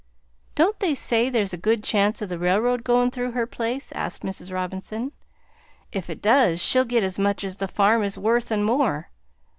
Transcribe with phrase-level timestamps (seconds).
[0.55, 4.23] "Don't they say there's a good chance of the railroad goin' through her place?" asked
[4.23, 4.51] Mrs.
[4.51, 5.11] Robinson.
[5.91, 9.11] "If it does, she'll git as much as the farm is worth and more.